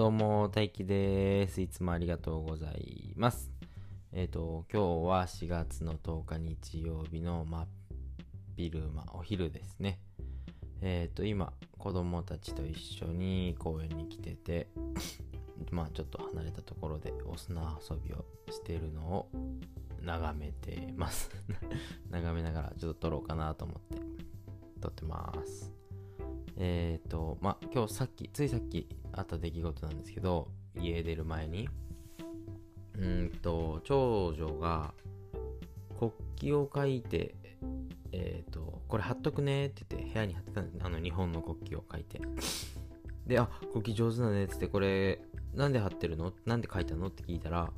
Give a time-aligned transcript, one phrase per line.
[0.00, 1.60] どうも、大輝です。
[1.60, 3.52] いつもありがとうございます。
[4.14, 7.68] えっ、ー、と、今日は4月の10日日曜日の真っ
[8.56, 10.00] 昼間、お昼ですね。
[10.80, 14.68] えっ、ー、と、今、子供たちと一緒に公園に来てて、
[15.70, 19.30] まあちょっと離れたところでお砂遊びをしてるのを
[20.00, 21.30] 眺めてます
[22.08, 24.02] 眺めながらちょっと撮ろうかなと思って
[24.80, 25.79] 撮ってます。
[26.62, 31.70] えっ、ー、と、ま今日さっき、ついさっきあった出来事なんですけど、家出る前に、
[32.98, 34.92] うんと、長女が
[35.98, 37.34] 国旗を書いて、
[38.12, 42.20] えっ、ー、と、これ貼っとくねって言って部屋に貼ってたんですあの日本の国旗を書いて。
[43.26, 45.22] で、あ、国旗上手だねって言って、これ、
[45.54, 46.34] なんで貼ってるの？
[46.44, 47.06] なんで書いたの？
[47.06, 47.72] って聞いたら、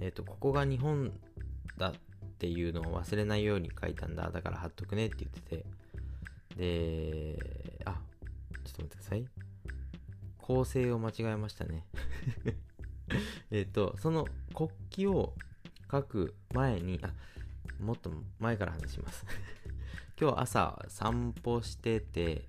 [0.00, 1.12] えっ、ー、と、ここが日本
[1.76, 1.92] だっ
[2.38, 4.30] ていうのを忘れないように書いたんだ。
[4.30, 5.66] だから貼っとくねって言ってて。
[6.56, 7.38] で、
[7.84, 9.26] あ、ちょっと待ってください。
[10.38, 11.84] 構成を間違えましたね
[13.50, 15.34] えっと、その国旗を
[15.90, 17.12] 書く前に、あ、
[17.80, 19.26] もっと前から話します
[20.20, 22.48] 今日朝散歩してて、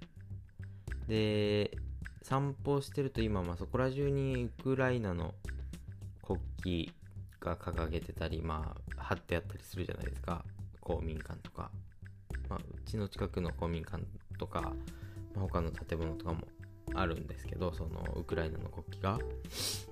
[1.08, 1.78] で、
[2.22, 5.34] 散歩してると今、まあ、そこら中にウクライナの
[6.22, 6.40] 国
[7.42, 10.46] 旗が掲げてたり、まあ、貼ってあったりするじゃないですか。
[10.82, 11.72] 公民館とか。
[12.88, 14.04] まあ、うちの近くの公民館
[14.40, 14.72] とか、ま
[15.38, 16.48] あ、他の建物とかも
[16.96, 19.20] あるんですけど、そのウクライナの国旗が。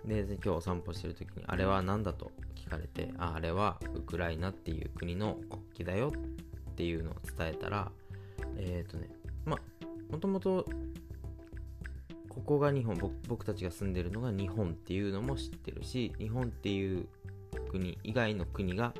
[0.05, 6.13] で、今日お散歩してる時に、あれは何だと聞かれて、あ、あれはウクライナっていう国の国旗だよ
[6.71, 7.91] っていうのを伝えたら、
[8.57, 9.09] えっ、ー、とね、
[9.43, 10.65] まあ、もともと、
[12.29, 17.07] ここが日本僕たちが住んでるのが日本っていうのも知ってるし、日本っていう
[17.71, 18.93] 国以外の国が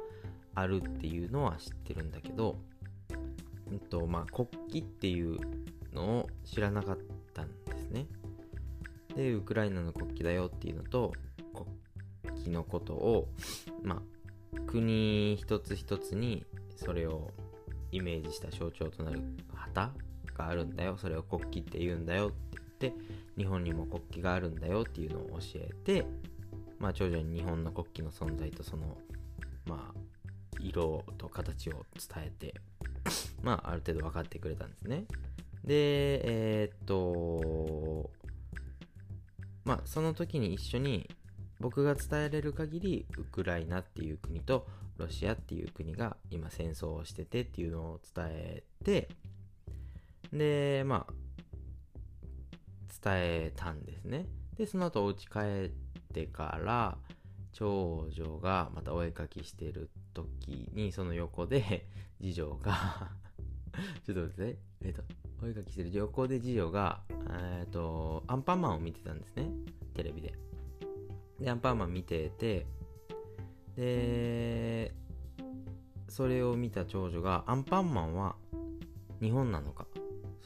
[0.53, 2.57] あるっていうのは知ってるんだけど、
[3.71, 5.39] えっと、まあ、国旗っていう
[5.93, 6.97] のを知らなかっ
[7.33, 8.07] たんですね。
[9.15, 11.13] で、ウクライナの国旗だよっていうのと、
[11.53, 13.29] 国旗のことを、
[13.81, 17.31] まあ、国一つ一つにそれを
[17.91, 19.21] イメージした象徴となる
[19.53, 19.93] 旗
[20.37, 20.97] があるんだよ。
[20.97, 22.93] それを国旗って言うんだよって言って、
[23.37, 26.05] 日本にも国旗があるんだよっていうのを教えて、
[26.79, 28.97] まあ、長女に日本の国旗の存在とその、
[29.65, 29.99] まあ、
[30.59, 32.55] 色と形を伝えて、
[33.45, 35.05] まあ、ある程度分かってくれたんですね。
[35.63, 38.09] で、えー、っと、
[39.63, 41.07] まあ、その時に一緒に
[41.59, 44.67] 僕が伝えれる限り、ウクライナっていう国と
[44.97, 49.09] ロシアっていう国が今戦争をしててっていうのを伝えて、
[50.33, 51.13] で、まあ、
[53.03, 54.25] 伝えたんですね。
[54.57, 55.71] で、その後お家帰っ
[56.15, 56.97] てから、
[57.53, 61.87] 長女がまたお絵かきしてる時に、その横で、
[62.19, 63.11] 次女が
[64.05, 64.57] ちょっと待ってね。
[64.81, 65.03] えっ、ー、と、
[65.43, 69.49] お絵かきしてる横で次女が、えっ、ー、と、アンパンマンを見てたんですね。
[69.93, 70.33] テレビで。
[71.39, 72.65] で、アンパンマン見てて、
[73.75, 74.93] で、
[76.07, 78.35] それを見た長女が、アンパンマンは
[79.21, 79.87] 日本なのか、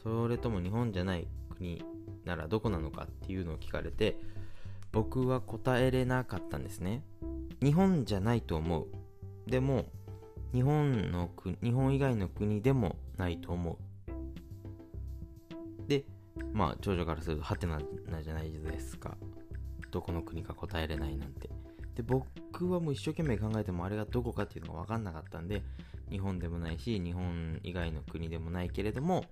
[0.02, 1.84] それとも日本じゃない国
[2.24, 4.18] ならどこなのかっていうのを聞かれて、
[4.92, 7.04] 僕は答えれなかったんですね。
[7.62, 8.86] 日本じゃないと思う。
[9.46, 9.86] でも、
[10.52, 13.78] 日本の国、日本以外の国でもないと思
[15.86, 15.88] う。
[15.88, 16.04] で、
[16.52, 17.78] まあ、長女からすると、はてな
[18.22, 19.16] じゃないですか。
[19.90, 21.50] どこの国か答えれないなんて。
[21.94, 25.62] で、僕はもう一生懸命考えても、あれがどこかっていうのが分かんなかったんで、
[26.10, 29.24] 日本でもないし、日本以外の国でもないけれども、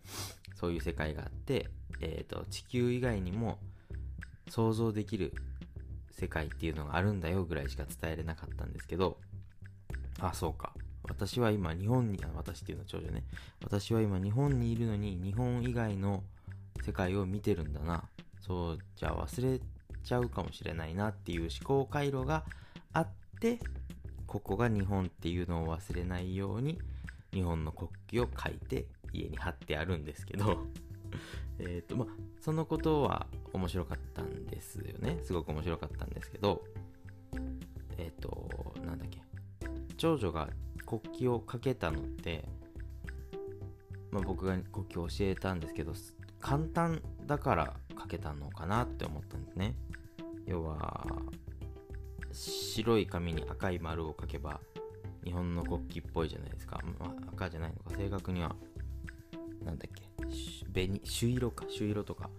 [0.55, 1.69] そういう世界があって、
[2.01, 3.59] えっ、ー、と、地球以外にも
[4.49, 5.33] 想像できる
[6.11, 9.19] 世界っていうのがあるんだよぐらいしか伝えれなかったんですけど、
[10.21, 10.75] あ、そうか。
[11.09, 13.25] 私は今日本に、あ私っていうのは長女ね。
[13.63, 16.23] 私は今日本にいるのに日本以外の
[16.85, 18.05] 世界を見てるんだな。
[18.41, 19.61] そう、じゃあ忘れ
[20.05, 22.45] ちゃうかもしれないなっていう思考回路が
[22.93, 23.09] あっ
[23.41, 23.59] て、
[24.27, 26.79] ここが日本っていうのを忘れないように
[27.33, 30.67] 日本の国旗を書いて家に貼ってあるんですけど
[31.59, 32.07] えっと、ま、
[32.41, 35.19] そのことは面白かったんですよね。
[35.23, 36.63] すごく面白かったんですけど、
[37.97, 39.23] えっ、ー、と、なんだっけ。
[39.97, 40.49] 長女が
[40.89, 42.47] 国旗をかけたのって、
[44.11, 45.93] まあ、僕が国旗を教えたんですけど
[46.41, 49.75] 簡単だからかけたのかなって思ったんですね。
[50.47, 51.05] 要は
[52.33, 54.61] 白い紙に赤い丸を書けば
[55.25, 57.95] 日本の国旗っぽいじゃないですか、まあ、赤じゃないのか。
[57.95, 58.57] 正確には
[59.63, 60.09] なんだっけ。
[60.73, 61.67] 紅朱色か。
[61.69, 62.31] 朱色とか。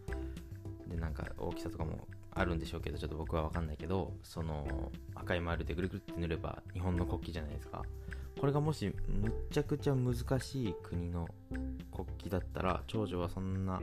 [0.88, 7.84] でなんか大きさとかもあるんでしょうけどちょっと僕は分かんないけどその赤い丸でぐるぐるって塗れば日本の国旗じゃないですか。
[8.40, 11.28] これがもしむっちゃくちゃ難しい国の
[11.92, 13.82] 国旗だったら長女はそんな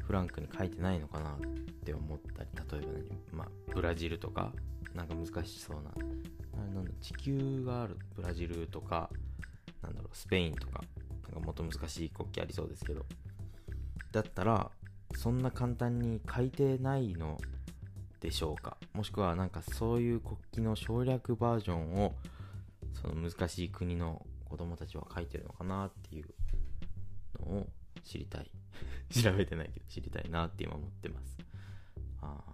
[0.00, 1.38] フランクに書いてないのかなっ
[1.84, 4.52] て思ったり例えばね、まあ、ブラジルとか
[4.94, 5.98] なんか難しそうなあ
[6.66, 9.08] れなんだ地球があるブラジルとか
[9.82, 10.82] なんだろうスペインとか
[11.32, 13.06] なんかもっと難しい国旗ありそうですけど
[14.10, 14.68] だったら
[15.14, 17.38] そんな簡単に書いてないの
[18.20, 18.76] でしょうか？
[18.92, 22.14] もしくはなんかそういう国旗の省略バージョンを
[22.94, 26.34] その難しい国の子供たちは書いてるのかなっていう
[27.40, 27.68] のを
[28.04, 28.50] 知りたい。
[29.10, 31.38] 調べてないけど知りたいなって今思ってます。
[32.22, 32.44] あ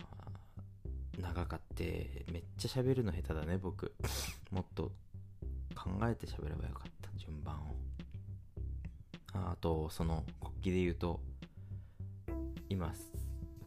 [1.19, 3.95] 長かってめっちゃ喋るの下手だね僕。
[4.51, 4.93] もっと
[5.75, 7.77] 考えて喋ればよかった順番を。
[9.33, 11.21] ああとその国旗で言うと
[12.69, 12.93] 今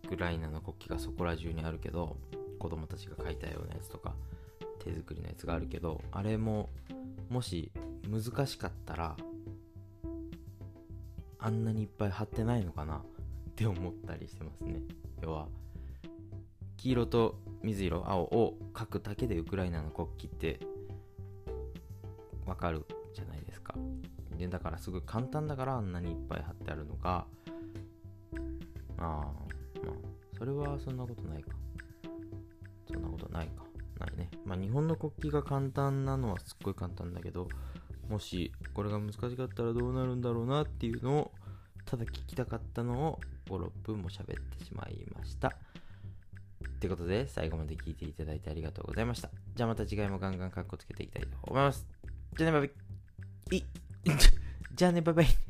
[0.04, 2.18] ウクライナの国旗がそこら中にあるけど
[2.57, 4.16] 子供たちが書いたようなやつとか。
[4.80, 6.70] 手作りのやつがあるけどあれも
[7.30, 7.72] もし
[8.10, 9.16] 難しかったら
[11.38, 13.02] あんなにいっぱい貼ってないのかなっ
[13.56, 14.81] て思ったりしてますね。
[15.22, 15.48] 要は
[16.78, 20.60] 黄色と水色青を書くだけでウクライナの国旗って
[22.46, 23.76] わかるじゃないですか。
[24.38, 27.28] でだからすごい簡単だからあんなにいっぱい貼ってあるのか。
[28.98, 29.94] ああまあ
[30.38, 31.56] それはそんなことないか。
[32.92, 33.69] そんなことないか。
[34.59, 37.47] 日本の国旗が簡単なのはすっごい簡単だけど
[38.09, 41.31] もしこれが難しかったらどうなるんだろうなっていうのを
[41.85, 43.19] ただ聞きたかったのを
[43.50, 44.25] 56分も喋っ
[44.57, 45.50] てしまいました。
[45.50, 49.29] ってことで最後まで聞いていただいてありがとうございました。
[49.56, 51.88] じゃあまた次回もガンガンカッコつけていきたいと思います。
[52.38, 53.57] じゃあねバイバイ。
[53.57, 53.63] い
[54.75, 55.49] じゃあねバイバイ。